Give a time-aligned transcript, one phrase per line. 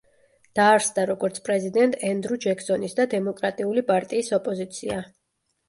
[0.59, 5.03] დაარსდა როგორც პრეზიდენტ ენდრუ ჯექსონის და დემოკრატიული პარტიის ოპოზიცია.